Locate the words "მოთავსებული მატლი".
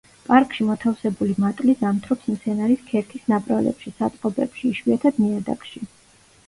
0.69-1.75